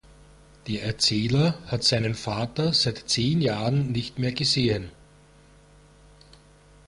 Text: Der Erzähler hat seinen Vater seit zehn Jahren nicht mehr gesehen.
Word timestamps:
Der 0.67 0.81
Erzähler 0.81 1.59
hat 1.67 1.83
seinen 1.83 2.15
Vater 2.15 2.73
seit 2.73 3.07
zehn 3.07 3.39
Jahren 3.39 3.91
nicht 3.91 4.17
mehr 4.17 4.31
gesehen. 4.31 4.89